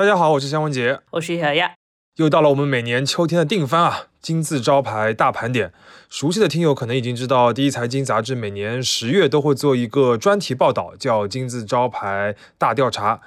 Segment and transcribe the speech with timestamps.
[0.00, 1.74] 大家好，我是香文杰，我是小亚。
[2.16, 5.74] 又到了我们每年秋天的定番啊，金字招牌大盘点。
[6.08, 13.20] 熟悉的听友可能已经知道，第一财经杂志每年十月都会做一个专题报道，叫金字招牌大调查。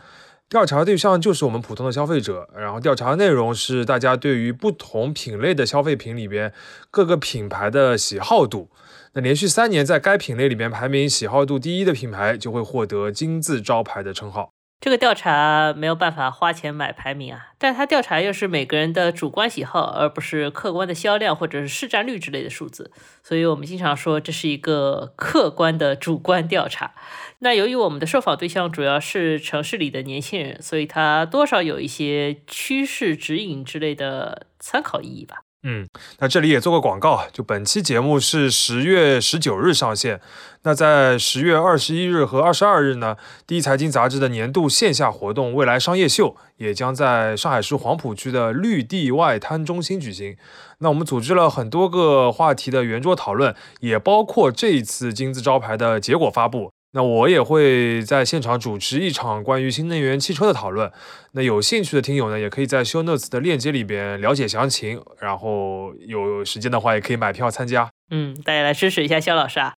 [0.49, 6.51] 调查对象就是我们普通的消费者，然后调查内容是大家对于不同品类的消费品里边
[6.89, 8.71] 各个品牌的喜好度。
[9.13, 14.49] 那连续三年在该品类里边排名喜好度第一的品牌，就会获得金字招牌的称号。
[14.83, 22.91] 这个调查没有办法花钱买排名啊，但它调查又是每个人的主观喜好，而不是客观的销量或者是市占率之类的数字，
[23.23, 26.93] 所以我们经常说这是一个客观的主观调查。
[27.39, 35.43] 那由于我们的受访对象主要是城市里的年轻人，所以它多少有一些趋势指引之类的参考意义吧。
[35.65, 35.87] 嗯，
[36.19, 40.19] 那这里也做个广告，就本期节目是十月十九日上线。
[40.63, 43.15] 那在十月二十一日和二十二日呢，
[43.47, 50.35] 第一财经杂志的年度线下活动——未来商业秀，也将在上海市黄浦区的绿地外滩中心举行。
[50.79, 56.71] 那我们组织了很多个话题的圆桌讨论，也包括这一次金字招牌的结果发布。
[56.93, 60.91] 那我也会在现场主持一场关于新能源汽车的讨论。
[61.31, 65.03] 那有兴趣的听友呢，也可以在修 Notes 的链接里边了解详情。
[65.19, 67.89] 然后有时间的话，也可以买票参加。
[68.11, 69.73] 嗯，大家来支持一下肖老师啊。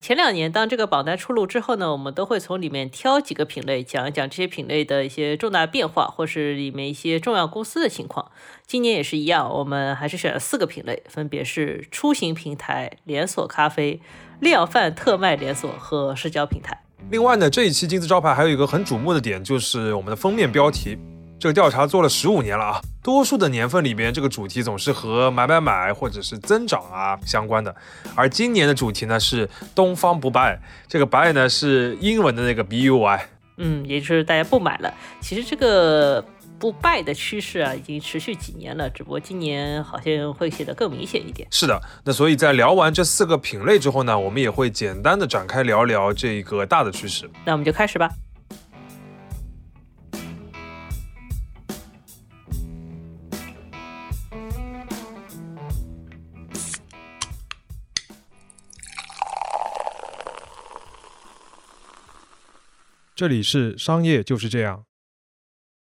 [0.00, 8.30] 前两年，当这个榜单出炉之后呢，我们都会从里面挑几个品类，讲一讲这些品类的一些重大变化，或是里面一些重要公司的情况。
[8.66, 13.98] 今年也是一样，我们还是选了四个品类，分别是出行平台、连锁咖啡、
[14.40, 16.78] 量贩特卖连锁和社交平台。
[17.10, 20.98] 另外呢，这一期金字招牌还有一个很瞩目的点，就是我们的封面标题。
[21.38, 27.74] 这个调查做了十五年了啊，多数的年份里边，这个主题总是和买买买或者是增长啊相关的。
[28.14, 33.26] 而今年的主题呢是东方不败，这个 buy 呢是英文的那个 b u y，
[33.58, 34.94] 嗯，也就是大家不买了。
[35.20, 36.24] 其实这个
[36.58, 41.46] 不败的趋势啊，已经持续几年了，只不过今年好像会显得更明显一点。
[41.50, 47.30] 是的，那所以在聊完这四个品类之后呢，我们也会简单的展开聊聊这个大的趋势。
[47.44, 48.08] 那我们就开始吧。
[63.16, 64.84] 这里是商业就是这样。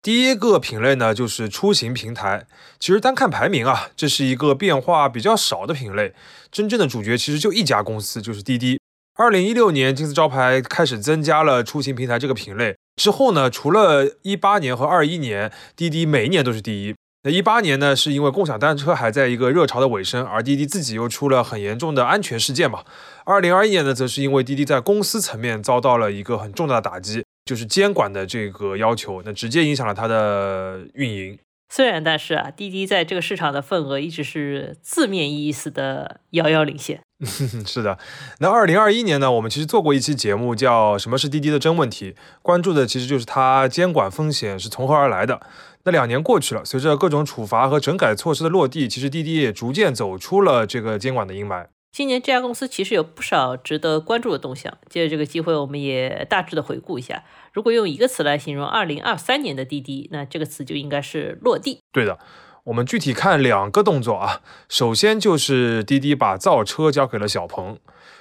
[0.03, 2.47] 第一个品类呢，就是出行平台。
[2.79, 6.15] 其实单看排名啊，这是一个变化比较少的品类。
[6.51, 8.79] 真正的主角其实就一家公司，就是滴滴。
[9.15, 16.95] 二零一六年金字招牌开始增加了出行平台这个品类之后呢，除了一八年和二一年，滴滴每一年都是第一。
[17.23, 22.83] 那一八年呢，是因为共享单车还在一个热潮的尾声，而滴滴自己又出了很严重的安全事件嘛。
[23.25, 31.37] 二零二一年呢，则是因为滴滴在公司层面遭到了一个很重大的打击，就是监管的这个要求，那直接影响了它的运营。
[31.69, 37.01] 虽然，但是啊，滴滴在这个市场的份额一直是字面意思的遥遥领先。
[37.67, 37.99] 是的，
[38.39, 45.41] 那二零二一年呢，我们其实做过一期节目，叫《什么是滴滴的真问题》，关注的其实就是它监管风险是从何而来的。
[45.83, 51.65] 那两年过去了，随着各种处罚和整改措施的落地，其实滴滴也逐渐走出了这个监管的阴霾。
[51.91, 54.77] 今年这家公司其实有不少值得关注的动向。
[54.89, 57.25] 借着这个机会，我们也大致的回顾一下。
[57.51, 61.81] 如果用一个词来形容2023年的滴滴，那这个词就应该是落地。
[61.91, 62.17] 对的。
[62.65, 67.77] 我们具体看两个动作啊，首先就是滴滴把造车交给了小鹏。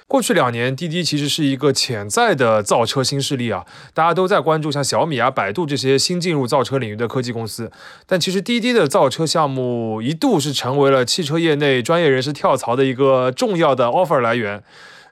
[0.07, 7.71] 过去两年，滴滴其实是一个潜在的造车新势力啊，大家都在关注像小米啊、百度这些新进入造车领域的科技公司。
[8.05, 14.61] 但其实滴滴的造车项目一度是成为了汽车业内专业人士跳槽的一个重要的 offer 来源。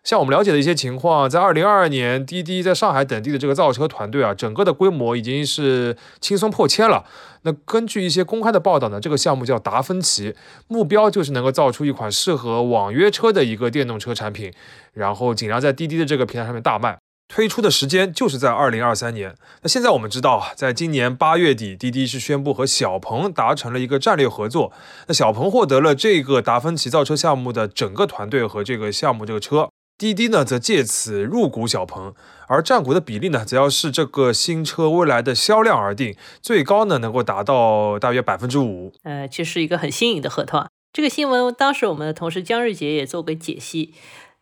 [0.09, 7.05] 像我们了解的一些情况，在二零二二年，滴滴在上海等地的这个造车团队啊，整个的规模已经是轻松破千了。
[7.43, 10.33] 那根据一些公开的报道呢，这个项目叫达芬奇，
[10.67, 14.51] 目标就是能够造出一款适合网约车的一个电动车产品，
[14.93, 16.97] 然后尽量在滴滴的这个平台上面大卖。
[17.31, 19.35] 推出的时间就是在二零二三年。
[19.61, 24.73] 那现在我们知道，在今年八月底，滴滴是宣布和小鹏达成了一个战略合作。
[25.05, 29.69] 那小鹏获得了这个达芬奇造车项目的整个团队和这个项目这个车。
[29.99, 32.13] 滴滴呢，则借此入股小鹏，
[32.47, 38.93] 而占股的比例呢，则要视这个新车未来的销量而定，最高呢能够达到大约百分之五。
[39.03, 40.69] 呃，其实是一个很新颖的合同啊。
[40.93, 43.93] 这个新闻当时我们的同事姜日杰也做过解析。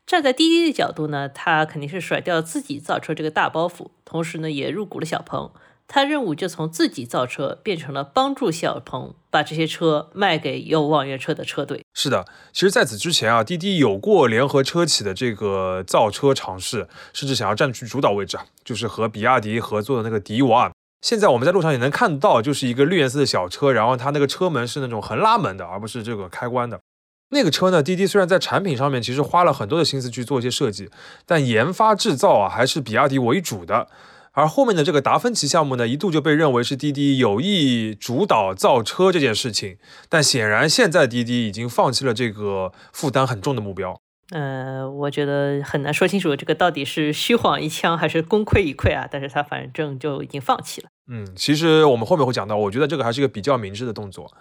[0.06, 5.50] 站在滴滴的角度呢，他肯定是甩掉自己造车这个大包袱，同时呢也入股了小鹏。
[5.88, 11.86] 他任务就从自己造车变成了帮助小鹏把这些车卖给有网约车的车队。
[11.94, 20.72] 是的，其实在此之前啊，滴滴有过联合车企的这个造车尝试，甚至想要占据主导位置啊，就是和比亚迪合作的那个迪 One。
[21.02, 26.80] 现在我们在路上也能看到，就是一个绿颜色的小车，然后它那个车门是那种横拉门的，而不是这个开关的。
[27.30, 30.90] 那个车呢，滴滴虽然在产品上面其实花了很多的心思去做一些设计，
[31.26, 33.88] 但研发制造啊还是比亚迪为主的。
[34.38, 39.78] 而后面的这个达芬奇项目呢，一度就被认为是滴滴有意主导造车这件事情。
[40.10, 44.00] 但显然现在滴滴已经放弃了这个负担很重的目标。
[44.30, 49.08] 呃，我觉得很难说清楚这个到底是虚晃一枪还是功亏一篑啊。
[49.10, 50.90] 但是他反正就已经放弃了。
[51.12, 54.32] 嗯，其实我们后面会讲到，我觉得这个还是一个比较明智的动作。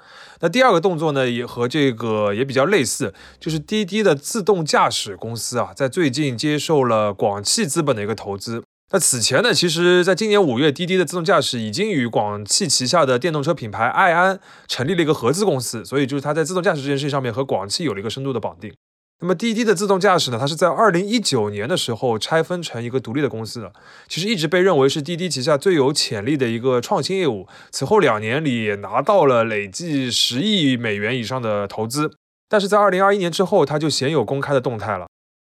[0.41, 8.63] 那第二个动作呢，也和这个也比较类似，就是滴滴的自动驾驶公司啊，在最近接受了广汽资本的一个投资。
[8.93, 14.39] 那此前呢，其实在今年五月，滴滴的自动驾驶已经与广汽旗下的电动车品牌爱安
[14.69, 18.73] 成立了一个合资公司，所以就是它在自动驾驶这件事情上面和广汽有了一个深度的绑定。
[19.21, 20.37] 那么滴滴的自动驾驶呢？
[20.39, 23.73] 它是在二零一九年的时候拆分成一个独立的公司的，
[24.07, 27.49] 其实一直被认为是滴滴旗下最有潜力的一个创新业务。
[27.73, 32.13] 此后两年里也拿到了累计十亿美元以上的投资，
[32.49, 35.07] 但是在二零二一年之后，它就鲜有公开的动态了。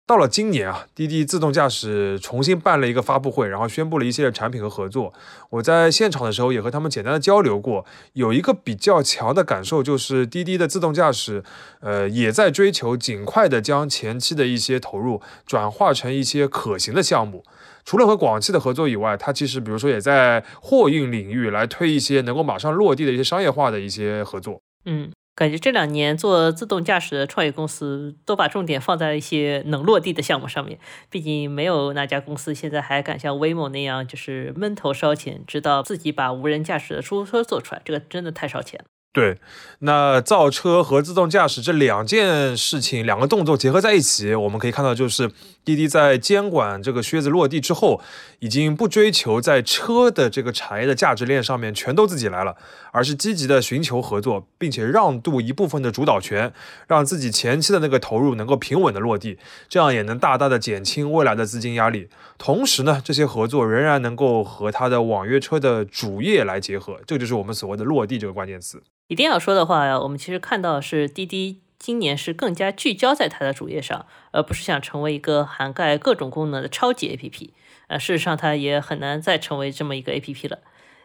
[0.07, 5.13] 到了今年啊，滴滴自动驾驶重新办了一个发布会，然后宣布了一系列产品和合作。
[5.51, 11.43] 我在现场的时候也和他们简单的交流过，有一个比较强的感受就是滴滴的自动驾驶，
[11.81, 17.43] 呃，也在追求尽快的将前期的一些投入转化成一些可行的项目。
[17.85, 24.61] 除了和广汽的合作以外，它其实比如说也在货运领域来推一些能够马上落地的一些商业化的一些合作。
[24.85, 25.11] 嗯。
[25.37, 30.79] 感觉这两年做自动驾驶的创业公司都把重点放在了一些能落地的项目上面。
[31.11, 37.83] 毕竟没有哪家公司现在还敢像 Waymo 那样，就是闷头烧钱，直到自己把无人驾驶的出租车做出来。
[37.85, 38.87] 这个真的太烧钱了。
[39.13, 39.39] 对，
[39.79, 45.31] 那造车和自动驾驶这两件事情，两个动作结合在一起，我们可以看到，就是
[45.67, 48.01] 滴滴在监管这个靴子落地之后，
[48.39, 52.57] 已经不追求在车的这个产业的价值链上面全都自己来了，
[52.93, 56.53] 而是积极的寻求合作，并且让渡一部分的主导权，
[56.87, 62.09] 让自己前期的那个投入能够平稳的落地，这样也能大大的减轻未来的资金压力。
[62.39, 68.81] 同时呢，这些合作仍然能够和它的网约车的主业来结合，这就是我们所谓的落地这个关键词。
[69.09, 77.51] 一定要说的话，我们其实看到是滴滴今年是更加聚焦在它的主页上，而不是想成为一个涵盖各种功能的超级 APP。
[77.89, 80.61] 呃，事实上它也很难再成为这么一个 APP 了。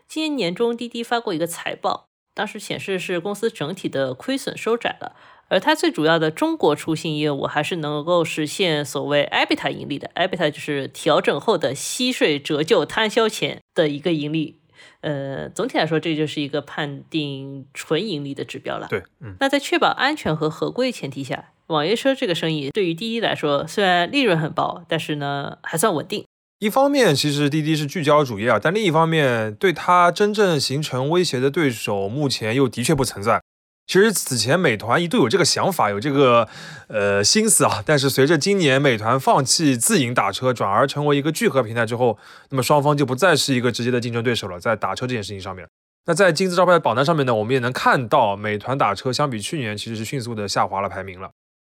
[0.08, 5.16] 今年年中，滴滴发过一个财报，当时显示是公司整体的亏损收窄了，
[5.50, 10.10] 而它最主要的中国出行业务还是能够实现所谓 EBITDA 盈利的。
[10.16, 14.61] EBITDA 就是调整后的息税折旧摊销前的一个盈利。
[15.02, 18.88] 呃，总体来说，这就是一个判定纯盈利的指标了。
[18.90, 26.26] 对，嗯，那在确保安全和合规前提下，网约车这个生意对于滴滴来说，虽然利润很薄，但是呢，还算稳定。
[26.60, 33.42] 一方面，其实滴滴是聚焦主业啊，但另一方面，对它真正形成威胁的对手，目前又的确不存在。
[33.88, 36.48] 其实此前美团一度有这个想法，有这个
[36.88, 42.18] 呃心思啊，但是随着今年美团放弃自营打车，转而成为一个聚合平台之后，
[42.52, 45.68] 那么双方就不再是一个直接的竞争对手了，在打车这件事情上面。
[46.06, 51.30] 那在金字招牌榜单上面呢，我们也能看到，美团打车相比去年其实是迅速的下滑了排名了。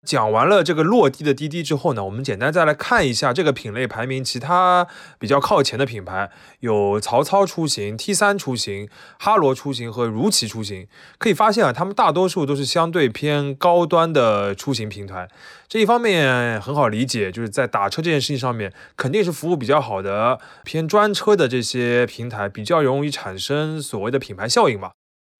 [0.04, 4.86] 讲完了这个落地的滴滴之后呢，我们简单再来看一下这个品类排名其他
[5.18, 6.28] 比较靠前的品牌，
[6.58, 8.88] 有曹操出行、T 三出行、
[9.20, 10.88] 哈罗出行和如祺出行。
[11.18, 15.28] 可以发现啊，他们大多数都是相对偏高端的出行平台。
[15.68, 24.90] 这一方面很好理解，就是在打车这件事情上面，肯定是服务比较好的偏专车的这些平台比较容易产生所谓的品牌效应嘛。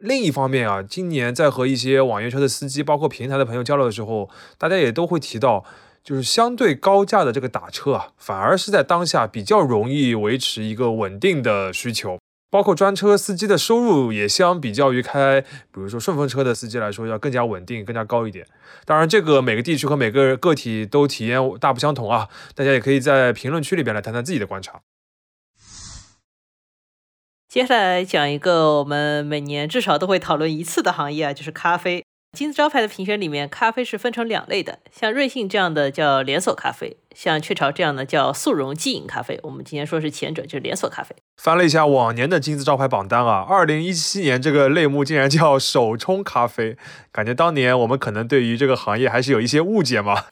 [0.03, 4.29] 另一方面啊，今年在和一些网约车的司机，包括平台的朋友交流的时候，
[4.59, 5.65] 大家也都会提到，
[6.03, 12.19] 就是相对高价的这个打车啊，反而是在当下比较容易维持一个稳定的需求，
[12.51, 18.45] 包括专车司机的收入也相比较于开，比如说顺风车的司机来说，要更加稳定、更加高一点。
[18.85, 24.81] 当然，这个每个地区和每个个体都体验大不相同啊，大家也可以在评论区里边来谈谈自己的观察。
[27.53, 32.03] 接下来讲一个我们每年至少都会讨论一次的行业啊，就是咖啡。
[32.33, 39.39] 金字招牌的评选里面，咖啡是分成两类的，像瑞幸这样的叫连锁咖啡，像雀巢这样的叫速溶即饮咖啡。
[39.43, 41.15] 我们今天说是前者，就是连锁咖啡。
[41.37, 46.79] 翻了一下往年的金字招牌榜单啊，二零一七年这个类目竟然叫手冲咖啡，
[47.13, 50.25] 感觉当年我们可能对于这个行业还是有一些误解嘛。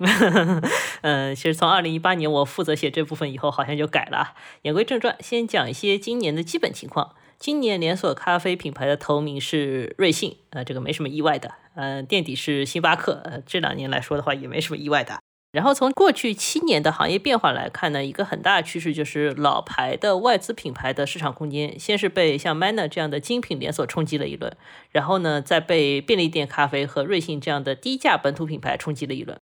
[1.02, 4.32] 嗯， 其实从二零一八年我负责写这部分以后，好像就改了。
[4.62, 7.12] 言归正传，先讲一些今年的基本情况。
[7.40, 11.54] 今年连锁咖啡品牌的头名是瑞幸，呃，这个没什么意外的。
[11.74, 15.20] 嗯，垫底是星巴克，呃，这两年来说的话也没什么意外的。
[15.50, 24.54] 然后从过去七年的行业变化来看呢，一个很大的趋势就是老牌的外资品牌的市场空间，先是被像 Manner 这样的精品连锁冲击了一轮，
[24.90, 29.38] 然后呢，再被便利店咖啡和瑞幸这样的低价本土品牌冲击了一轮。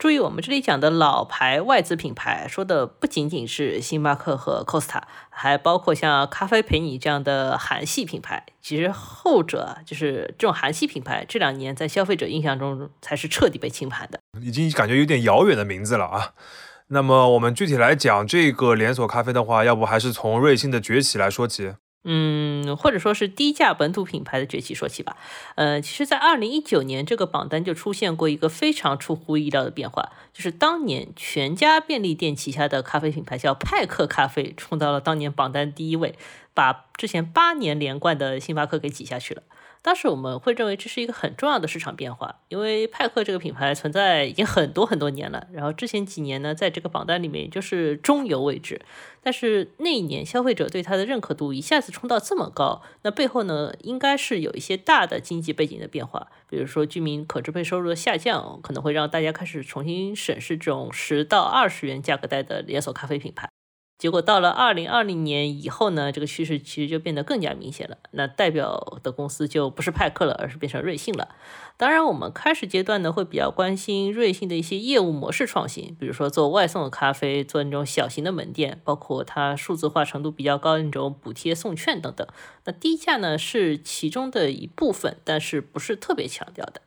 [0.00, 8.46] 注意，我们这里讲的老牌外资品牌，说的不仅仅是星巴克和 Costa，还包括像咖啡陪你这样的韩系品牌。
[8.62, 16.32] 其实后者就是这种韩系品牌，这两年在消费者印象中才是彻底被清盘的，已经感觉有点遥远的名字了啊。
[16.86, 21.74] 那么我们具体来讲这个连锁咖啡的话，要不还是从瑞幸的崛起来说起。
[22.02, 25.18] 嗯，或者说是低价本土品牌的崛起说起吧。
[25.54, 36.14] 呃，其实，在二零一九年这个榜单就出现过一个非常出乎意料的变化，就是当年全家便利店旗下的咖啡品牌叫派克咖啡冲到了当年榜单第一位，
[36.54, 39.42] 把之前八年连冠的星巴克给挤下去了。
[39.82, 48.82] 当时我们会认为这是一个很重要的市场变化，因为派克这个品牌存在已经很多很多年了，然后之前几年呢，在这个榜单里面就是中游位置，
[49.22, 63.48] 但是那一年消费者对它的认可度一下子冲到这么高，那背后呢，应该是有一些大的经济背景的变化，比如说居民可支配收入的下降，可能会让大家开始重新审视这种十到二十元价格带的连锁咖啡品牌。
[64.00, 67.98] 结果到了二零二零年以后呢，这个趋势其实就变得更加明显了。
[68.12, 71.28] 那代表的公司就不是派克了，而是变成瑞幸了。
[71.76, 82.26] 当然，我们开始阶段呢会比较关心瑞幸的一些业务模式创新，比如说做外送的咖啡，做那种小型的门店，包括它数字化程度比较高的那种补贴送券等等。
[82.64, 86.80] 那低价呢是其中的一部分，但是不是特别强调的。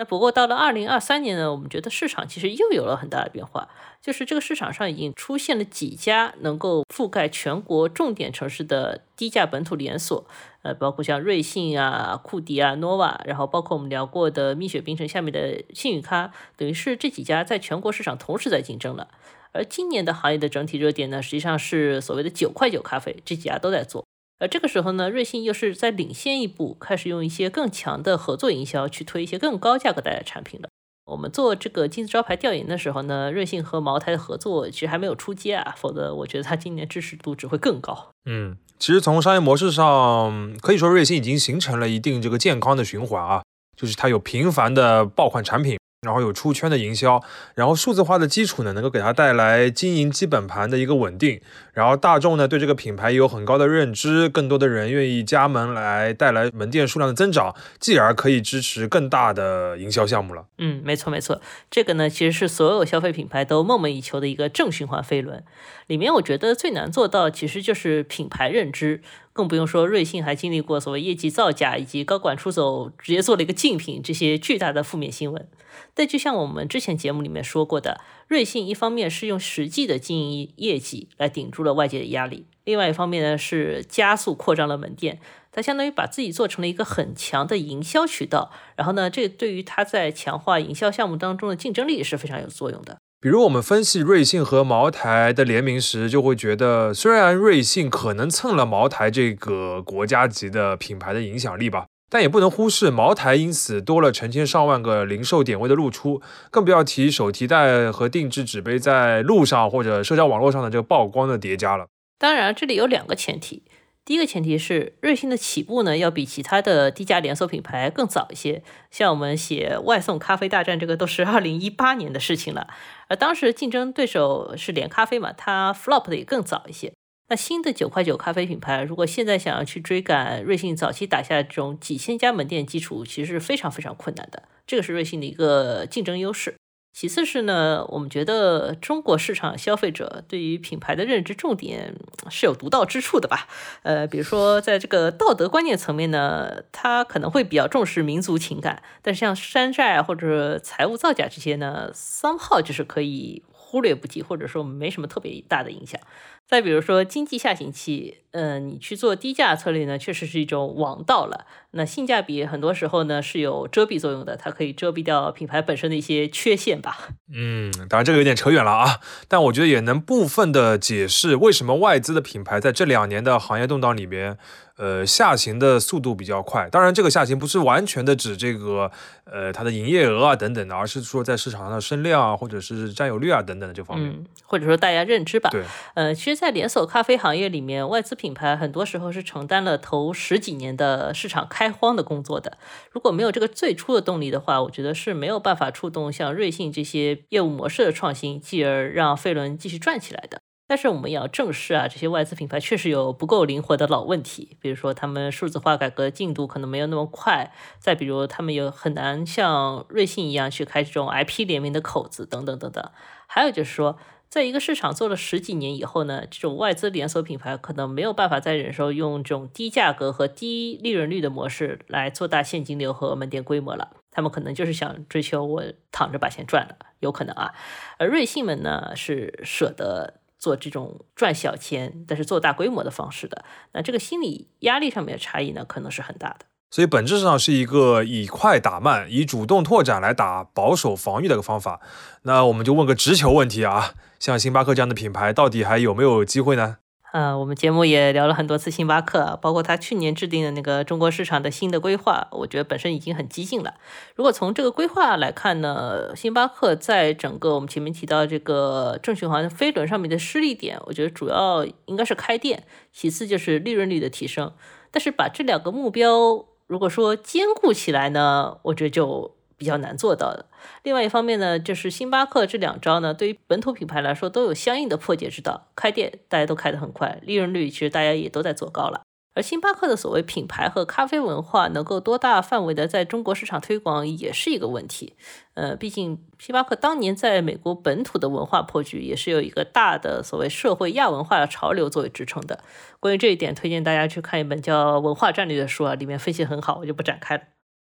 [0.00, 3.68] 那不过到了二零二三年呢，我们觉得市场其实又有了很大的变化，
[4.00, 10.24] 就是这个市场上已经出现了几家能够覆盖全国重点城市的低价本土连锁，
[10.62, 19.08] 呃，包括像瑞幸啊、库迪啊、nova，然后包括我们聊过的蜜雪冰城下面的幸运咖，等于是这几家在全国市场同时在竞争了。
[19.50, 24.06] 而今年的行业的整体热点呢，实际上是所谓的九块九咖啡，这几家都在做。
[24.38, 30.68] 而这个时候呢，瑞幸又是在领先一步，开始用一些更强的合作营销去推一些更高价格带的产品了。
[31.06, 38.10] 我们做这个金字招牌调研的时候呢，瑞幸和茅台的合作其实还没有出街啊，否则我觉得它今年支持度只会更高。
[38.26, 43.42] 嗯，其实从商业模式上可以说，瑞幸已经形成了一定这个健康的循环啊，
[43.74, 45.77] 就是它有频繁的爆款产品。
[46.02, 47.20] 然后有出圈的营销，
[47.56, 51.40] 然后数字化的基础呢，能够给它带来经营基本盘的一个稳定，
[51.72, 60.46] 然后大众呢对这个品牌也有很高的认知，更多的人愿意加盟来带来门店数量的增长，继而可以支持更大的营销项目了。
[60.58, 65.42] 嗯，没错没错，这个呢其实是所有消费品牌都梦寐以求的一个正循环飞轮。
[65.88, 69.02] 里面我觉得最难做到其实就是品牌认知。
[69.32, 75.48] 更不用说，瑞幸还经历过所谓业绩造假以及高管出走，直接做了一个竞品这些巨大的负面新闻。
[75.94, 85.20] 但就像我们之前节目里面说过的，瑞幸一方面是用实际的经营业绩来顶住了外界的压力，另外一方面呢是加速扩张了门店，
[85.52, 88.50] 它相当于把自己做成了一个很强的营销渠道。
[88.74, 92.98] 然后呢，这对于它在强化营销项目当中的竞争力是非常有作用的。
[93.20, 106.22] 比如我们分析瑞幸和茅台的联名时，就会觉得，虽然瑞幸可能蹭了茅台这个国家级的品牌的影响力吧，但也不能忽视茅台因此多了成千上万个零售点位的露出，
[106.52, 111.86] 更不要提手提袋和定制纸杯在路上或者社交网络上的这个曝光的叠加了。
[112.20, 113.64] 当然，这里有两个前提。
[114.08, 118.62] 第一个前提是，瑞幸的起步呢，要比其他的低价连锁品牌更早一些。
[118.90, 122.68] 像我们写外送咖啡大战，这个都是二零一八年的事情了。
[123.08, 126.90] 而当时竞争对手是连咖啡嘛，它 flop 的也更早一些。
[127.28, 134.44] 那新的九块九咖啡品牌，如果现在想要去追赶瑞幸早期打下这种几千家门店基础，其实是非常非常困难的。
[134.66, 136.54] 这个是瑞幸的一个竞争优势。
[136.92, 141.94] 其次是呢，我们觉得中国市场消费者对于品牌的认知重点
[142.28, 143.46] 是有独到之处的吧？
[143.82, 156.00] 呃，比如说在这个道德观念层面呢，他可能会比较重视民族情感，但是像山寨或者财务造假这些呢三号就是可以忽略不计，或者说没什么特别大的影响。
[156.48, 161.44] 再比如说经济下行期，嗯，你去做低价策略呢，确实是一种王道了。
[161.72, 167.10] 那性价比很多时候呢是有遮蔽作用的，它可以遮蔽掉品牌本身的一些缺陷吧。
[167.30, 174.38] 嗯，当然这个有点扯远了啊，但我觉得也能部分的解释为什么外资的品牌在这两年的行业动荡里边，
[174.78, 176.68] 呃，下行的速度比较快。
[176.70, 178.90] 当然，这个下行不是完全的指这个
[179.24, 184.08] 呃它的营业额啊等等的，而是说在市场上的声量啊，或者是占有率啊等等的这方面。
[184.10, 185.50] 嗯，或者说大家认知吧。
[185.50, 192.56] 对，呃，其实，在连锁咖啡行业里面，外资品牌很多时候是承担了头十几年的市场开荒的工作的。
[192.92, 200.40] 如果没有这个最初的动力的话，我觉得是没有办法触动像瑞幸这些业务模式的创新，继而让飞轮继续转起来的。
[200.68, 212.90] 但是我们也要正视啊，这些外资品牌确实有不够灵活的老问题，比如说他们数字化改革进度可能没有那么快，再比如他们有很难像瑞幸一样去开这种 IP 联名的口子等等等等。
[213.26, 213.98] 还有就是说，
[214.28, 223.96] 在一个市场做了十几年以后呢，这种外资连锁品牌可能没有办法再忍受用这种低价格和低利润率的模式来做大现金流和门店规模了。
[224.10, 227.54] 他们可能就是想追求我躺着把钱赚了，有可能啊。
[227.96, 230.20] 而瑞幸们呢，是舍得。
[230.38, 236.46] 做这种赚小钱，但是做大规模的方式的，那这个心理压力上面的差异呢，可能是很大的。
[236.70, 241.80] 所以本质上是一个以快打慢，以主动拓展来打保守防御的一个方法。
[242.22, 246.76] 那我们就问个直球问题啊，像星巴克这样的品牌，到底还有没有机会呢？
[247.10, 253.74] 呃，我们节目也聊了很多次星巴克，包括他去年制定的那个中国市场的新的规划，我觉得本身已经很激进了。
[254.14, 264.52] 如果从这个规划来看呢，星巴克在整个我们前面提到这个正循环飞轮上面的失力点，我觉得主要应该是开店，其次就是利润率的提升。
[264.90, 269.37] 但是把这两个目标如果说兼顾起来呢，我觉得就。
[269.58, 270.46] 比较难做到的。
[270.84, 275.66] 另外一方面呢，就是星巴克这两招呢，对于本土品牌来说都有相应的破解之道。
[275.76, 279.02] 开店大家都开得很快，利润率其实大家也都在做高了。
[279.34, 285.14] 而星巴克的所谓品牌和咖啡文化能够多大范围的在中国市场推广，也是一个问题。
[285.54, 292.64] 呃，毕竟星巴克当年在美国本土的文化破局，也是有一个大的所谓社会亚文化的潮流作为支撑的。
[292.98, 297.42] 关于这一点，推荐大家去看一本叫《文化战略》的书啊，里面分析很好，我就不展开了。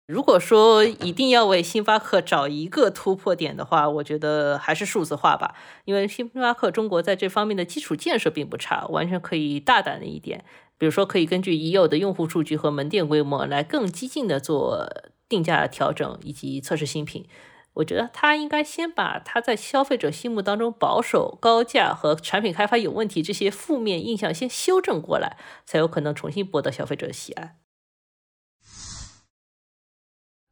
[0.07, 5.55] 如果说一定要为星巴克找一个突破点的话，我觉得还是数字化吧。
[5.87, 10.45] 因为星巴克中国在这方面的基础建设并不差，完全可以大胆的一点，
[10.77, 14.87] 比如说可以根据已有的用户数据和门店规模来更激进的做
[15.27, 17.27] 定价调整以及测试新品。
[17.73, 27.57] 我觉得他应该先把他在消费者心目当中保守、高价和产品开发有问题这些负面印象先修正过来，才有可能重新博得消费者的喜爱。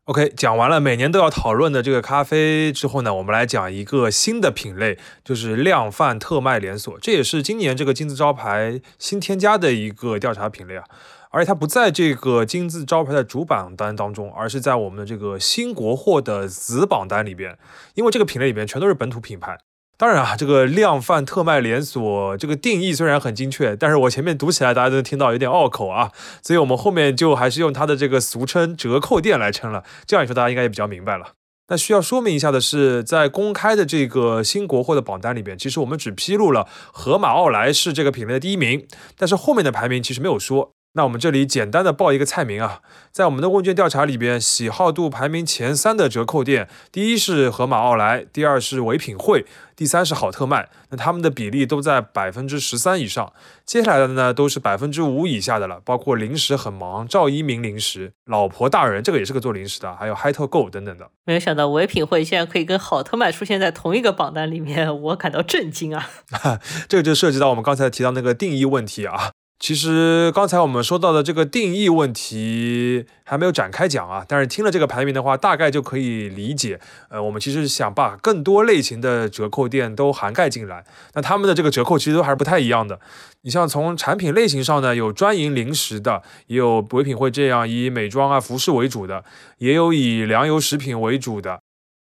[0.07, 6.99] OK，讲完了每年都要讨论的这个咖啡之后呢，我们来讲一个新的品类，就是量贩特卖连锁。
[7.01, 10.85] 这也是今年这个金字招牌新添加的一个调查品类啊，
[11.31, 17.57] 而且它不在这个金字招牌的主榜单当中，而是在我们的这个新国货的子榜单里边，
[17.95, 19.57] 因为这个品类里边全都是本土品牌。
[20.03, 26.11] 当然啊，这个量贩特卖连锁这个定义虽然很精确，但是我前面读起来大家都听到有点拗口啊，
[26.43, 29.85] 所以我们后面就还是用它的这个俗称折扣店来称了。
[30.05, 31.35] 这样一说，大家应该也比较明白了。
[31.69, 38.85] 那需要说明一下的是，在公开的这个新国货的榜单里边，其实我们只披露了盒马奥莱是这个品类的第一名，
[39.17, 40.73] 但是后面的排名其实没有说。
[40.95, 50.69] 那我们这里简单的报一个菜名啊，在我们的问卷调查里边，喜好度排名前三的折扣店，第一是盒马奥莱，第二是唯品会，第三是好特卖。
[50.91, 53.33] 那他们的比例都在百分之十三以上。
[53.65, 61.09] 接下来的呢，都是百分之五以下的了，包括零食很忙、赵一鸣零食、老婆大人，这个也是个做零食的，还有嗨特购等等的。
[61.25, 66.11] 没有想到唯品会现在可以跟好特卖出现在同一个榜单里面，我感到震惊啊！
[66.87, 69.31] 这个就涉及到我们刚才提到那个定义问题啊。
[69.63, 76.81] 其实刚才我们说到的这个定义问题还没有展开讲啊，但是听了这个排名的话，大概就可以理解。
[77.09, 82.99] 呃，我们其实想把更多类型的折扣店都涵盖进来，那他们的这个折扣其实都还是不太一样的。
[83.43, 89.23] 你像从产品类型上呢，有专营零食的，也有唯品会这样以美妆啊、服饰为主的，
[89.59, 91.61] 也有以粮油食品为主的。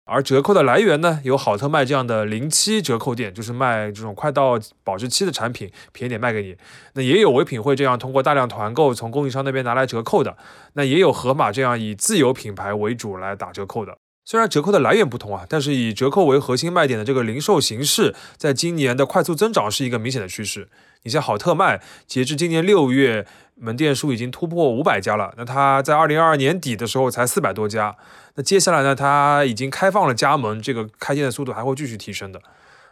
[0.09, 6.57] 而折扣的来源呢，有好特卖这样的零七折扣店，就是卖这种快到保质期的产品，便宜点卖给你。
[6.95, 10.37] 那也有唯品会这样通过大量团购从供应商那边拿来折扣的。
[10.73, 13.99] 那也有盒马这样以自有品牌为主来打折扣的。
[14.25, 20.69] 虽然折扣的来源不同啊，但是以折扣为核心卖点的这个零售形式，在今年的快速增长是一个明显的趋势。
[21.09, 23.27] 你像好特卖，截至今年六月。
[23.61, 27.97] 门店数已经突破五百家了，那它在二零二二年底的时候才四百多家，
[28.37, 32.41] 那接下来呢，它已经开放了加盟，这个开店的速度还会继续提升的。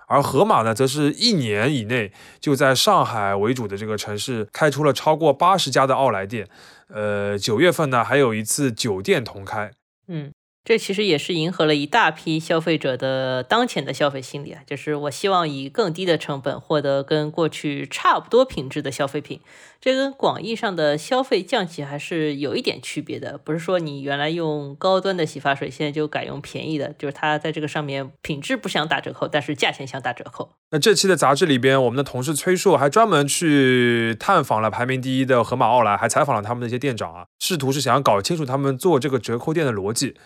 [0.08, 6.48] 而盒马呢，则是一年以内就在上海为主的这个城市开出了超过八十家的奥莱店，
[6.88, 9.70] 呃，九月份呢还有一次酒店同开。
[10.08, 10.32] 嗯，
[10.66, 19.38] 这其实也是迎合了一大批消费者的当前的消费心理啊，就是我希望以更低的成本获得跟过去差不多品质的消费品。
[19.80, 30.50] 这跟广义上的消费降级还是有一点区别的，不是说你原来用高端的洗发水，现在就改用便宜的，就是它在这个上面品质不想打折扣，但是价钱想打折扣。
[30.72, 40.16] 那这期的杂志里边，我们的同事崔硕还专门去探访了排名第一的盒马奥莱，还采访了他们的一些店长啊，试图是想要搞清楚他们做这个折扣店的逻辑。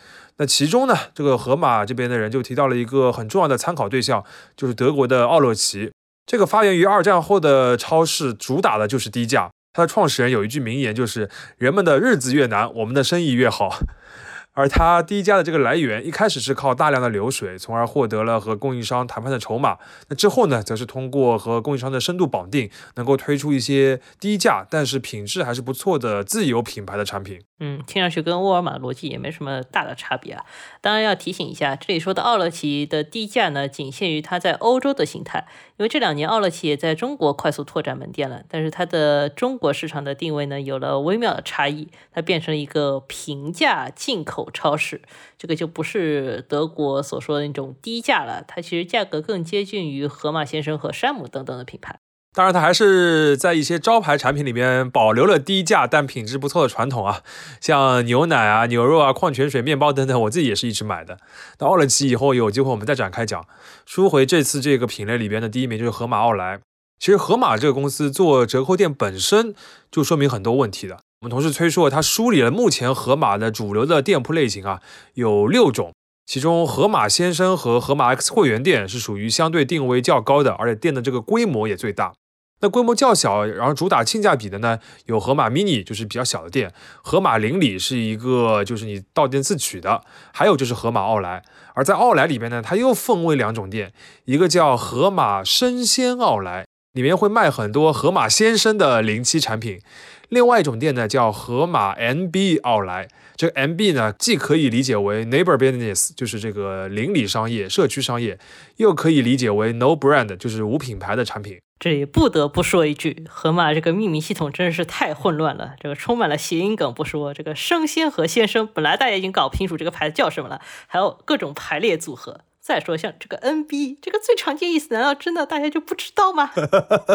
[0.41, 4.25] 那其中呢，这个河马这边的人就提到了一个很重要的参考对象，
[4.57, 5.93] 就是德国的奥乐奇。
[6.25, 9.51] 这个发源于二战后的超市，主打的就是低价。
[9.75, 13.69] 它的创始人有一句名言，就是“人们的日子越难，我们的生意越好”。
[14.53, 19.79] 而它低价的这个来源，一开始是靠大量的流水，从而获得了和供应商谈判的筹码。
[20.09, 27.41] 那之后呢，则是通过和供应商的深度绑定，能够推出一些低价但是品质还是不错的自有品牌的产品。
[27.63, 30.45] 嗯，听上去跟沃尔玛逻辑也没什么大的差别啊。
[30.81, 44.40] 当然要提醒一下，这里说的奥乐奇的低价呢，仅限于它在欧洲的形态，因为这两年奥乐奇也在中国快速拓展门店了，但是它的中国市场的定位呢，有了微妙的差异，它变成了一个平价进口。
[44.53, 45.03] 超市
[45.37, 51.99] 这个就不是德国所说的那种低价了，它其实价格更接近于盒马鲜生和山姆等等的品牌。
[52.33, 57.23] 当然，它还是在一些招牌产品里面保留了低价但品质不错的传统啊，
[57.61, 61.19] 像牛奶啊、牛肉啊、矿泉水、面包等等，我自己也是一直买的。
[61.59, 63.45] 那奥乐奇以后有机会我们再展开讲。
[63.85, 66.61] 说回这次这个品类里边的第一名就是盒马奥莱。
[67.01, 69.53] 其实盒马这个公司做折扣店本身
[69.91, 71.01] 就说明很多问题的。
[71.23, 74.81] 我们同事崔硕他梳理了目前盒马的主流的店铺类型啊，
[75.13, 75.93] 有六种，
[76.25, 82.15] 其中盒马先生和盒马 X 会员店是属于相对定位较高的，而且店的这个规模也最大。
[82.63, 86.71] 那规模较小，然后主打性价比的呢，有盒马 mini，就是比较小的店；
[87.03, 90.03] 盒马邻里是一个就是你到店自取的，
[90.33, 91.43] 还有就是盒马奥莱。
[91.75, 93.93] 而在奥莱里边呢，它又分为两种店，
[94.25, 99.83] 一个叫盒马生鲜奥莱，里面会卖很多盒马先生的临期产品。
[100.31, 103.09] 另外一种店呢，叫盒马 NB 奥莱。
[103.37, 108.39] 这个 NB 呢，既可以理解为 neighbor business，就是这个邻里商业、社区商业，
[108.77, 111.59] 又可以理解为 no brand，就是无品牌的产品。
[111.81, 122.43] 这里不得不说一句，盒马这个命名系统真是太混乱了，这个充满了谐音梗不说，这个生鲜和先生本来大家已经搞不清楚这个牌子叫什么了，还有各种排列组合。
[122.71, 126.53] 再说，像这个 NB 这个最常见意思，难道真的大家就不知道吗？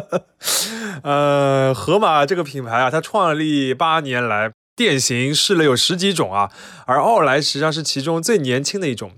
[1.02, 6.52] 呃，盒马这个品牌啊，它创立八年来，店型试了有十几种啊，
[6.86, 9.14] 而奥莱实际上是其中最年轻的一种。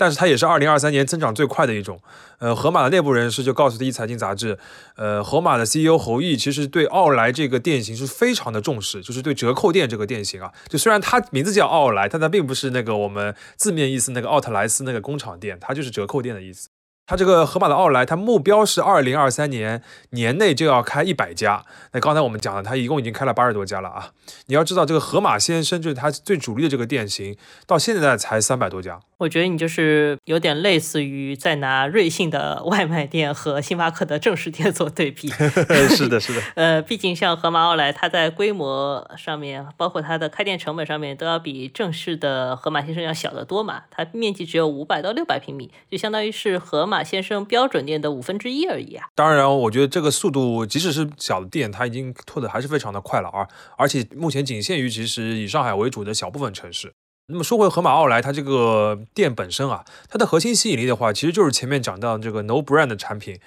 [0.00, 2.00] 但是它也是二零二三年增长最快的一种。
[2.38, 4.58] 呃，盒马的内部人士就告诉第一财经杂志，
[4.96, 16.70] 呃，盒马的 CEO 侯毅其实对奥莱这个店型是非常的重视，就是对折扣店这个店型啊，就虽然它名字叫奥莱，但它并不是那个我们字面意思那个奥特莱斯那个工厂店，它就是折扣店的意思。
[17.10, 21.64] 它这个盒马的奥莱，它目标是二零二三年年内就要开一百家。
[21.90, 24.12] 那刚才我们讲了，它一共已经开了八十多家了啊！
[24.46, 29.00] 你要知道，这个盒马先生就是它最主力的这个店型，到现在才三百多家。
[29.18, 35.28] 我觉得你就是有点类似于在拿瑞幸的外卖店和星巴克的正式店做对比。
[35.90, 36.40] 是的，是的。
[36.54, 43.82] 呃，毕竟像盒马奥莱，它在规模上面，包括它的开店成本上面，都要比正式的盒马先生要小得多嘛。
[43.90, 46.99] 它面积只有五百到六百平米，就相当于是盒马。
[47.02, 49.06] 先生标准店的五分之一而已啊！
[49.14, 53.46] 当然，我觉得这个速度，即使是小的店，它已经拓的还是非常的快了啊！
[53.76, 56.92] 而且目前仅限于其实以上海为主的小部分城市。
[57.28, 63.38] 那么说回盒马奥莱，它这个店本身啊，它的核心吸引力的话，其实就是前面讲到这个 No Brand 的产品。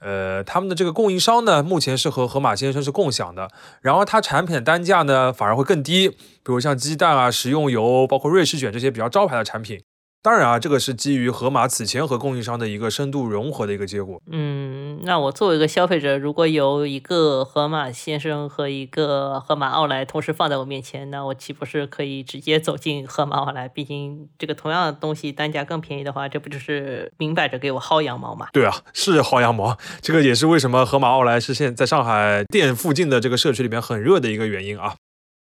[0.00, 3.50] 呃，他们的这个供应商呢，目前是和盒马先生是共享的，
[3.82, 9.82] 然后它产品的单价呢反而会更低，比如像鸡蛋啊、食用油，包括瑞士卷这些比较招牌的产品。
[10.22, 14.20] 当然啊，这个是基于盒马此前和供应商的一个深度融合的一个结果。
[14.30, 23.66] 嗯，那我作为一个消费者，如果有一个盒马先生和一个盒马奥莱同时放在我面前，那我岂不是可以直接走进盒马奥莱？
[23.66, 28.48] 毕竟这个同样的东西单价更便宜的话，这不就是明摆着给我薅羊毛吗？
[28.52, 29.78] 对啊，是薅羊毛。
[30.02, 34.96] 这个也是为什么盒马奥莱是现在上海店附近的这个社区里面很热的一个原因啊。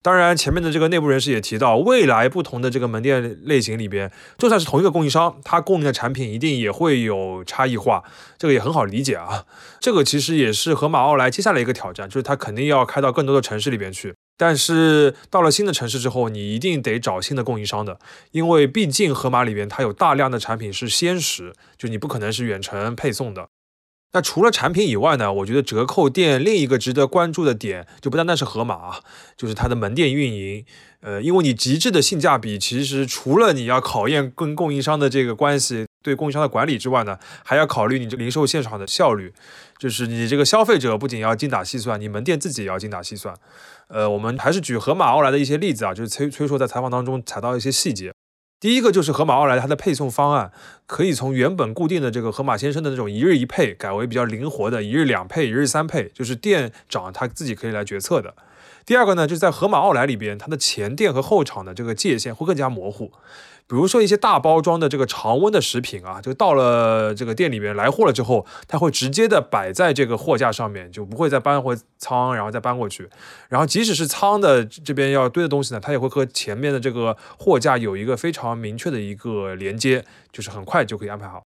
[0.04, 8.04] 当然，前面的这个内部人士也提到，未来不同的这个门店类型里边，就算是同一个供应商，它供应的产品一定也会有差异化，
[8.36, 9.46] 这个也很好理解啊。
[9.80, 14.14] 这个其实也是盒马奥莱接下来一个挑战，就是它肯定要开到更多的城市里边去。
[14.36, 17.98] 但是到了新的城市之后，你一定得找新的供应商的，
[18.32, 23.48] 因为毕竟盒马里边它有大量的产品是鲜食，就你不可能是远程配送的。
[24.14, 29.00] 那除了产品以外呢，我觉得折扣店另一个值得关注的点，就不单单是盒马啊，
[29.36, 30.64] 就是它的门店运营。
[31.00, 39.34] 呃，因为你极致的性价比，其实除了你要考验跟供应商的这个关系，对供应商的管理之外呢，还要考虑你这零售现场的效率。
[39.78, 43.34] 就是你这个消费者不仅要精打细算，你门店自己也要精打细算。
[43.88, 48.12] 呃，我们还是举盒马奥莱的一些例子啊，就是崔崔硕在采访当中踩到一些细节。
[48.60, 50.50] 第一个就是盒马奥莱它的配送方案，
[50.86, 58.34] 可以从原本固定的这个盒马先生的那种一日一配，改为比较灵活的一日两配、一日三配，就是店长他自己可以来决策的。
[58.86, 63.12] 第二个呢，就是在盒马奥莱里边，它的前店和后厂的这个界限会更加模糊。
[63.66, 73.08] 比如说一些大包装的这个常温的食品啊，就到了这个店里面来货了之后，它会直接的摆在这个货架上面，就不会再搬回仓，然后再搬过去。
[73.48, 81.42] 然后即使是仓的这边要堆的东西呢，它也会和前面的这个货架有一个非常明确的一个连接，就是很快就可以安排好。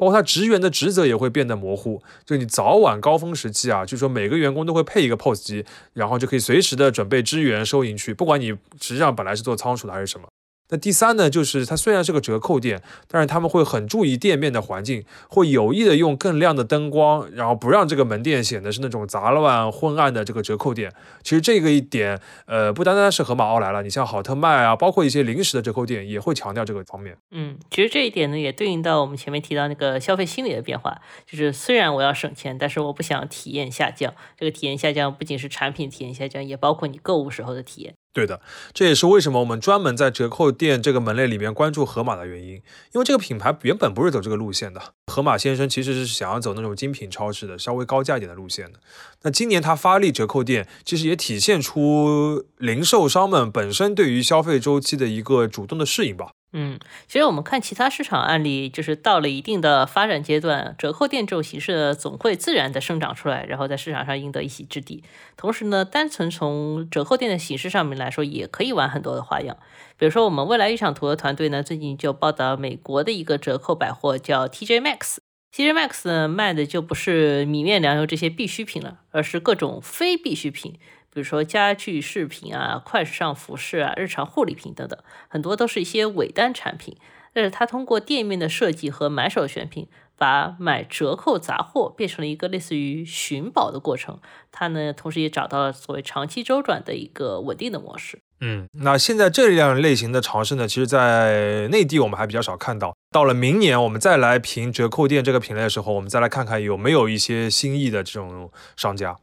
[0.00, 8.46] 包括他职员的职责也会变得模糊，就你早晚高峰时期啊，就说每个员工都会配一个 POS 机，然后就可以随时的准备支援收银区，不管你
[8.80, 10.26] 实际上本来是做仓储的还是什么。
[10.70, 20.92] 那第三呢，就是它虽然是个折扣店，但是他们会很注意店面的环境，会有意的用更亮的灯光，然后不让这个门店显得是那种杂乱昏暗的这个折扣店。
[21.22, 27.16] 其实这个一点，呃，不单单是盒马奥莱了，你像好特卖啊，包括一些零食的折扣店也会强调这个方面。
[27.30, 34.14] 嗯，其实这一点呢，也对应到我们前面提到那个消费心理的变化，就是虽然我要省钱，但是我不想体验下降。
[34.38, 37.94] 这个体验下降不仅是产品体验下降，也包括你购物时候的体验。
[38.12, 38.40] 对的，
[38.74, 42.54] 这也是为什么我们专门在折扣店这个门类里面关注盒马的原因。
[42.92, 48.80] 因为这个品牌原本不是走这个路线的，盒马先生其实是想要走那种精品超市的，稍微高价一点的路线的。
[49.22, 56.32] 那今年他发力折扣店，其实也体现出零售商们本身对于消费周期的一个主动的适应吧。
[56.52, 65.04] 嗯，其实我们看其他市场案例，就是到了一定的发展阶段，折扣店这种形式总会自然的生长出来，然后在市场上赢得一席之地。
[65.36, 69.56] 同时呢，单纯从折扣店的形式上面来说，也可以玩很多的花样。
[69.96, 75.18] 比如说，我们未来一场图的团队呢，最近就报道美国的一个折扣百货叫 TJ Max。
[75.54, 80.78] TJ Max 呢卖的就不是米面粮油这些必需品了，而是各种非必需品。
[81.12, 86.96] 比如说家具饰品啊、快时尚服饰啊、日常护理品等等，很多都是一些尾单产品。
[87.32, 94.18] 但是它通过店面的设计和买手选品，把买折扣杂货变成了一个类似于寻宝的过程。
[94.50, 98.20] 它呢，同时也找到了所谓长期周转的一个稳定的模式。
[98.40, 102.96] 嗯，那现在这样类型的尝试呢，其实在内地我们还比较少看到。
[103.12, 109.16] 到了明年，我们再来评折扣店这个品类的时候，我们再来看看有没有一些新意的这种商家。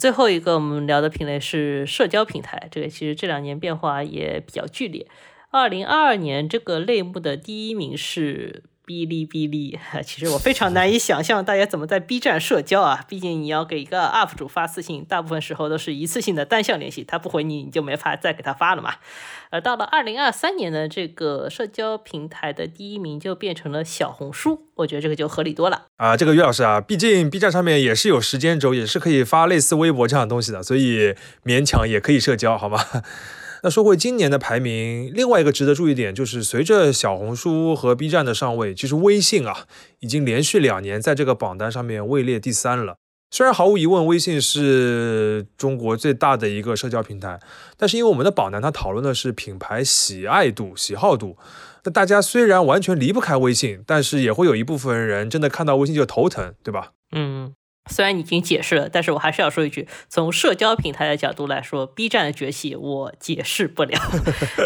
[0.00, 5.06] 最后一个我们聊的品类是社交平台，这个其实这两年变化也比较剧烈。
[5.50, 8.64] 二零二二年这个类目的第一名是。
[8.90, 13.04] 哔哩哔哩， 其实我非常难以想象大家怎么在 B 站社交啊！
[13.08, 18.94] 毕竟你要给一个 UP 主发私信，大部分时候都是一次性的单向联系，他不回你，你就没法再给他发了嘛。
[19.50, 26.16] 而到了二零二三年呢，这个社交平台的第一名就变成了小红书，我觉得这个就合理多了啊。
[26.16, 32.84] 这个岳老师啊，毕竟 B 站上面也是有时间轴，也是可以发类似微博这样的东西的，所以勉强也可以社交，好吗？
[33.62, 39.66] 那说回今年的排名，另外一个值得注意点就是，随着小红书和 B 站的上位，其实微信啊
[39.98, 42.96] 已经连续两年在这个榜单上面位列第三了。
[43.30, 47.38] 虽然毫无疑问，微信是中国最大的一个社交平台，
[47.76, 51.36] 但是因为我们的榜单它讨论的是品牌喜爱度、喜好度，
[51.84, 56.92] 那大家虽然完全离不开微信，但是也会有一部分人真的看到微信就头疼，对吧？
[57.12, 57.54] 嗯。
[57.90, 63.98] 虽然你已经解释了，但是我还是要说一句，从社交平台的角度来说，B 站的崛起我解释不了。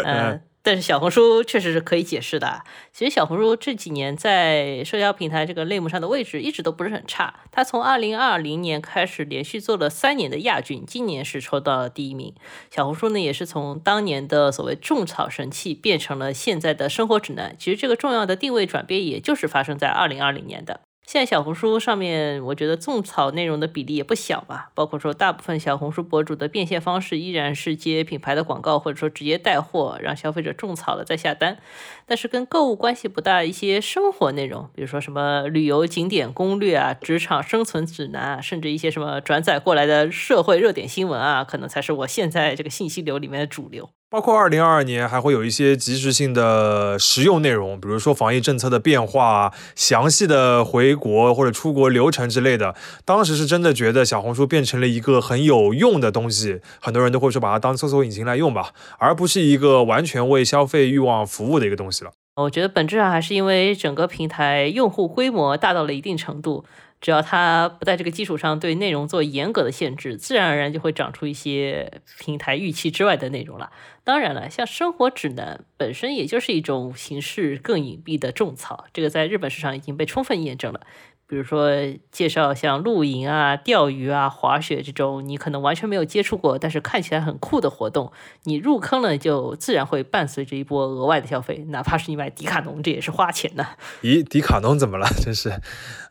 [0.05, 2.63] 嗯， 但是小红书确实是可以解释的。
[2.91, 7.41] 其实小红书这几年在社交平台这个类目上的位置一直都不是很差。
[7.51, 12.33] 它从二零二零年开始连续做了三年的亚军，今年是抽到了第一名。
[12.71, 17.55] 小红书呢，也是从当年的所谓种草神器变成了现在的生活指南。
[17.59, 20.81] 其实这个重要的定位转变，也就是发生在二零二零年的。
[21.05, 24.71] 现在小红书上面，我觉得种草内容的比例也不小吧。
[24.73, 31.59] 包括说，大部分小红书博主的变现方式依然是接品牌的广告，或者说直接带货，让消费者种草了再下单。
[32.07, 43.91] 但是跟购物关系不大一些生活内容，比如说什么旅游景点攻略啊、职场生存指南啊，甚至一些什么转载过来的社会热点新闻啊，可能才是我现在这个信息流里面的主流。
[44.15, 52.73] 包括二零二二年还会有一些即时性的实用内容，比如说防疫政策的变化、详细的回国或者出国流程之类的。
[53.03, 62.11] 当时是真的觉得小红书变成了一个很有用的东西，很多人都会说把它当搜索引擎来用吧，而不是一个完全为消费欲望服务的一个东西了。
[62.37, 66.63] 我觉得本质上还是因为整个平台用户规模大到了一定程度。
[67.01, 73.71] 只要它不在这个基础上对内容做严格的限制，自然而然就会长出一些平台预期之外的内容了。
[74.03, 80.81] 当然了，像生活指南本身也就是一种形式更隐蔽的种草，这个在日本市场已经被充分验证了。
[81.27, 81.69] 比如说
[82.11, 88.11] 介绍像露营啊、钓鱼啊、滑雪这种你可能完全没有接触过，但是看起来很酷的活动，
[88.43, 93.65] 你入坑了就自然会伴随着一波额外的消费，哪怕是你买迪卡侬，这也是花钱的。
[94.03, 95.07] 咦，迪卡侬怎么了？
[95.19, 95.59] 真是，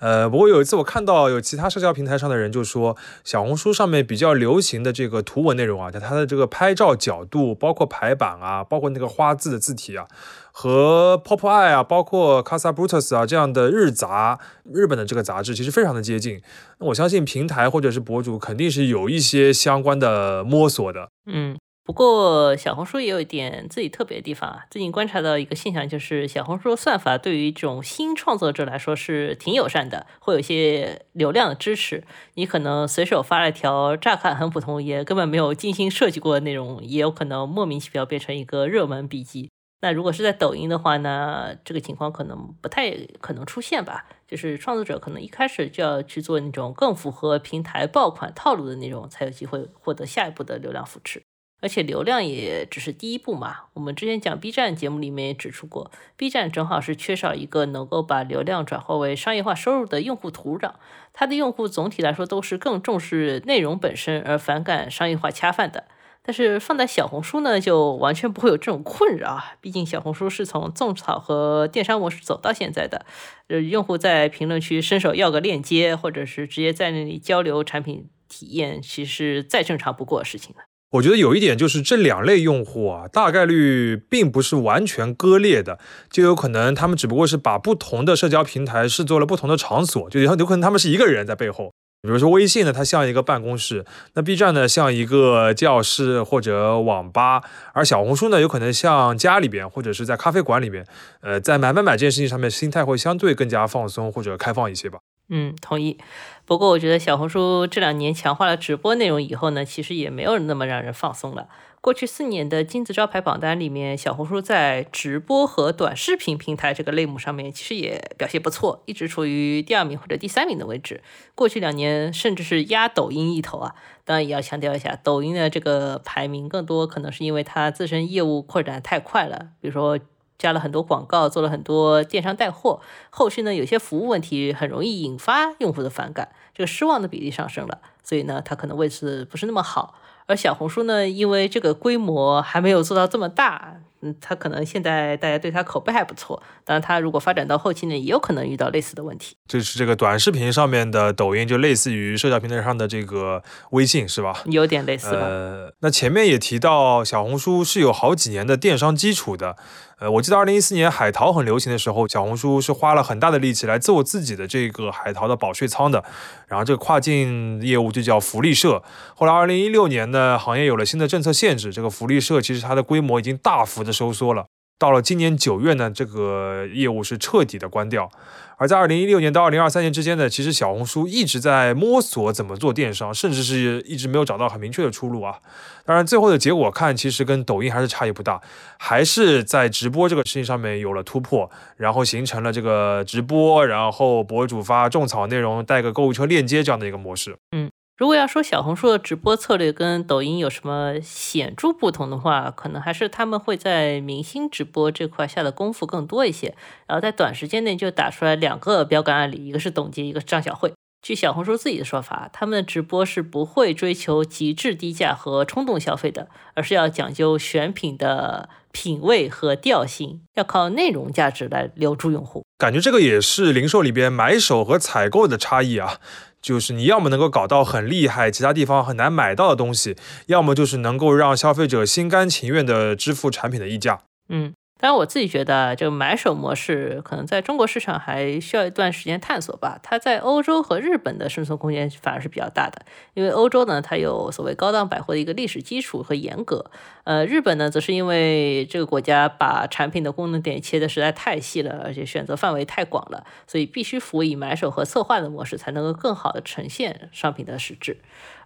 [0.00, 10.08] 呃，不过有一次我看到有其他社交平台上的人就说，小红书上面比较流行的这个图文内容啊，它的这个拍照角度，包括排版啊，包括那个花字的字体啊。
[10.56, 14.38] 和 Pop Eye 啊，包括 Casa Brutus 啊这样的日杂，
[14.72, 16.40] 日本的这个杂志其实非常的接近。
[16.78, 21.08] 那我相信平台或者是博主肯定是有一些相关的摸索的。
[21.26, 24.60] 嗯，不过小红书也有一点自己特别的地方啊。
[24.70, 32.04] 最近观察到一个现象，就是小红书算法对于这种新创作者来说是挺友善的，会有一些流量的支持。
[32.34, 39.50] 你可能随手发了一条乍看很普通，也根本没有精心设计过的内容，也有可能莫名其妙变成一个热门笔记。
[39.84, 44.06] 那如果是在抖音的话呢，这个情况可能不太可能出现吧。
[44.26, 51.22] 就是创作者可能一开始就要去做那种更符合平台爆款套路的内容，才有机会获得下一步的流量扶持。
[51.60, 53.64] 而且流量也只是第一步嘛。
[53.74, 60.72] 我们之前讲 B 站节目里面也指出过，B 站正好是缺少一个能够把流量转化为商业化收入的用户土壤。
[61.12, 65.84] 它的用户总体来说都是更重视内容本身，而反感商业化恰饭的。
[66.26, 69.56] 但是放在小红书呢，就完全不会有这种困扰啊！
[69.60, 73.04] 毕竟小红书是从种草和电商模式走到现在的，
[73.48, 80.62] 呃，用户在评论区伸手要个链接，或者是直接在那里交流产品体验，其实再正常不过的事情了。
[80.92, 91.72] 我觉得有一点就是这两类用户啊，大概率并不是完全割裂的，就有可能他们只不过是把不同的社交平台视作了不同的场所，就有可能他们是一个人在背后。
[92.04, 97.40] 比如说微信呢，它像一个办公室；那 B 站呢，像一个教室或者网吧；
[97.72, 100.86] 而小红书呢，有可能像家里边或者是在咖啡馆里边。
[101.22, 104.98] 呃，在买买买这件事情上面，心态会相对更加放松或者开放一些吧。
[105.30, 105.96] 嗯，同意。
[106.44, 111.48] 不过我觉得小红书这两年强化了直播内容以后呢，其实也没有那么让人放松了。
[111.84, 121.02] 过去四年的金字招牌榜单里面，小红书在直播和短视频平台这个类目上面，其实也表现不错，一直处于第二名或者第三名的位置。
[121.34, 123.74] 过去两年甚至是压抖音一头啊！
[124.06, 130.00] 当然也要强调一下，抖音的这个排名更多可能是因为它自身业务扩展太快了，比如说
[130.38, 140.00] 加了很多广告，做了很多电商带货，后续呢有些服务问题很容易引发用户的反感，这个失望的比例上升了，所以呢它可能位置不是那么好。
[140.26, 146.42] 而小红书呢，因为这个规模还没有做到这么大，嗯，他可能现在大家对他口碑还不错。
[146.62, 149.34] 当然，他如果发展到后期呢，也有可能遇到类似的问题。
[149.48, 154.42] 就是这个短视频上面的抖音，就类似于社交平台上的这个微信，是吧？
[154.44, 155.20] 有点类似吧。
[155.22, 159.56] 呃，那前面也提到，小红书是有好几年的电商基础的。
[160.00, 166.02] 呃，我记得二零一四年海淘很流行的时候，小红书是花了很大的力气来做自己的这个海淘的保税仓的。
[166.48, 168.82] 然后这个跨境业务就叫福利社。
[169.14, 174.44] 后来二零一六年呢，行业有了新的政策限制，这个福利社其实它的规模已经大幅的收缩了。
[174.76, 178.10] 到了今年九月呢，这个业务是彻底的关掉。
[178.56, 185.38] 而在二零一六年到二零二三年之间呢，其实小红书一直在摸索怎么做电商，甚至是一直没有找到很明确的出路啊。
[185.84, 188.40] 当然，最后的结果看，其实跟抖音还是差异不大，
[188.78, 197.36] 还是在直播这个事情上面有了突破，然后形成了这个直播，然后博主发种草内容，带个购物车链接这样的一个模式。
[197.56, 197.70] 嗯。
[197.96, 206.56] 如果要说小红书的直播策略跟抖音有什么显著不同的话，可能还是他们会在明星直播这块下的功夫更多一些，
[206.88, 210.72] 然后在短时间内就打出来两个标杆案例，一个是董洁，一个是张小慧。
[211.02, 222.42] 据小红书自己的说法，他们的直播是不会追求极致低价和冲动消费的，而是要讲究选品的品味和调性，要靠内容价值来留住用户。
[222.58, 226.00] 感觉这个也是零售里边买手和采购的差异啊。
[226.42, 234.00] 就是你要么能够搞到很厉害，其他地方很难买到的东西，要么就是能够让消费者心甘情愿的支付产品的溢价。
[234.28, 234.52] 嗯。
[234.80, 239.78] 当然我自己觉得，这个买手模式可能在中国市场还需要一段时间探索吧。
[239.82, 242.84] 它在欧洲和日本的生存空间反而是比较大的，
[243.14, 246.70] 因为欧洲呢，它有所谓高档百货的一个历史基础和严格。
[247.04, 257.98] 呃，日本呢，则是因为这个国家把产品的功能点切的实在太细了，而且选择范围太广了，所以必须辅以买手和策划的模式，才能够更好的呈现商品的实质。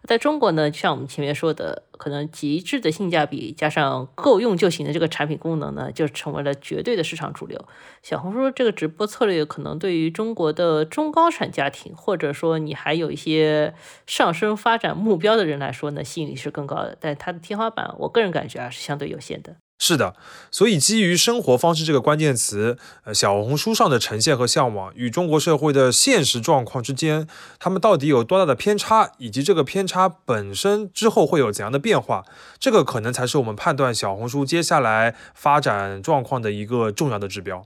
[0.05, 7.65] 在中国呢，像我们前面说的，可能极致的性价比加上够用就行的这个产品功能呢，就成为了绝对的市场主流。
[8.01, 13.75] 小红书这个直播策略，可能对于中国的中高产家庭，或者说你还有一些
[14.07, 16.97] 上升发展目标的人来说呢，吸引力是更高的。
[17.01, 19.57] 但它的天花板，我个人感觉啊，是相对有限的。
[19.81, 20.17] 是的，
[20.51, 27.29] 所以基于生活方式这个关键词，呃，小红书上的呈现和向往与中国社会的现实状况之间，
[27.61, 32.25] 他们到底有多大的偏差，以及这个偏差本身之后会有怎样的变化，
[32.59, 37.65] 这个可能才是我们判断小红书接下来发展状况的一个重要的指标。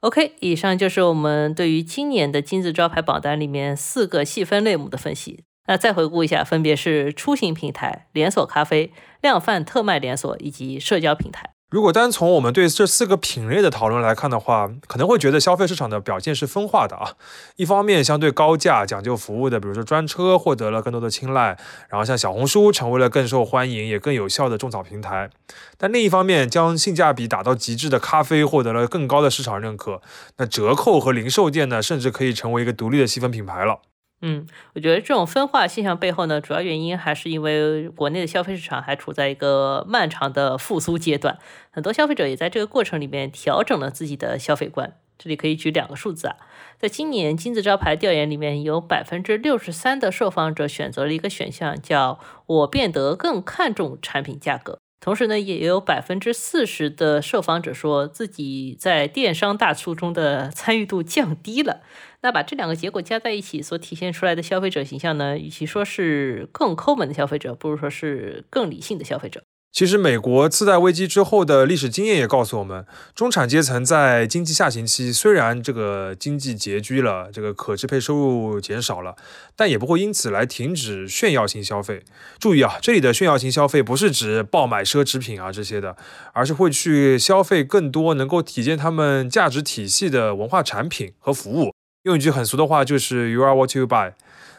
[0.00, 5.44] OK，以上就是我们对于今年的金字招牌榜单里面四个细分类目的分析。
[5.66, 11.50] 那再回顾一下，分别是出行平台、连锁咖啡、量贩特卖连锁以及社交平台。
[11.68, 17.14] 如果单从我们对这四个品类的讨论来看的话，可能会觉得消费市场的表现是分化的啊。
[17.56, 21.58] 一方面，相对高价讲究服务的，比如说专车，获得了更多的青睐，
[21.88, 25.28] 然后像小红书成为了更受欢迎也更有效的种草平台。
[25.76, 30.00] 但另一方面，将性价比打到极致的咖啡获得了更高的市场认可。
[30.36, 33.80] 那折扣和零售店呢，甚至可以成为一个独立的细分品牌了。
[34.22, 41.38] 嗯，我觉得这种分化现象背后呢，主要原因还是因为国内的消费市场还处在一个漫长的复苏阶段，
[41.70, 44.94] 很多消费者也在这个过程里面调整了自己的消费观。
[45.18, 46.36] 这里可以举两个数字啊，
[46.78, 54.78] 在今年金字招牌调研里面，有百分之六十三的受访者选择了一个选项，叫我变得更看重产品价格。
[55.00, 61.82] 同时呢，也有百分之四十的受访者说自己在电商大促中的参与度降低了。
[62.26, 69.44] 那把这两个结果加在一起，所体现出来的消费者形象呢，与其说是更抠门的消费者，不如说是更理性的消费者。
[69.70, 79.14] 其实，美国次贷危机之后的历史经验也告诉我们，中产阶层在经济下行期虽然这个经济拮据了，这个可支配收入减少了，
[79.54, 82.02] 但也不会因此来停止炫耀性消费。
[82.40, 85.96] 注意啊，这里的炫耀性消费不是指爆买奢侈品啊这些的，
[86.32, 91.72] 而是会去消费更多能够体现他们价值体系的文化产品和服务。
[92.06, 94.12] 用一句很俗的话，就是 “You are what you buy”。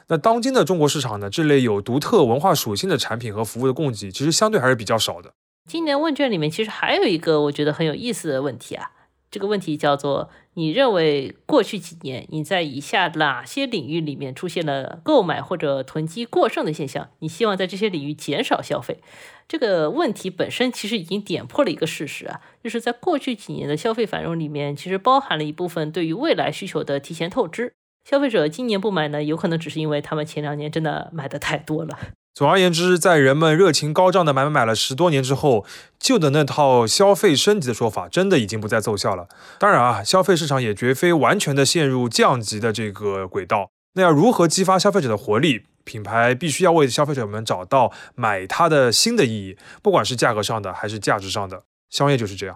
[0.09, 5.31] 那当今的中国市场呢，这类有独特文化属性的产品和服务的供给，其实相对还是比较少的。
[5.65, 8.91] 今年问卷里面，其实还有一个我觉得很有意思的问题啊。
[9.29, 17.09] 这个问题叫做：你认为过去几年你在以下哪些领域里面出现了购买或者囤积过剩的现象？
[17.19, 18.99] 你希望在这些领域减少消费？
[19.47, 27.73] 这个问题本身其实已经点破了一个事实啊，就是在过去几年的消费繁荣里面，其实包含了一部分对于未来需求的提前透支。
[28.03, 31.97] 消费者今年不买呢，有可能只是因为他们前两年真的买的太多了。
[32.37, 35.65] 总而言之，在人们热情高涨的买买买了十多年之后，
[35.99, 39.27] 旧的那套消费升级的说法真的已经不再奏效了。
[39.57, 43.71] 当然啊，消费市场也绝非完全的陷入降级的这个轨道。
[43.95, 45.63] 那要如何激发消费者的活力？
[45.83, 51.63] 品牌必须要为消费者们找到买它的新的意义，不管是价格上的还是价值上的。
[51.89, 52.55] 香叶就是这样。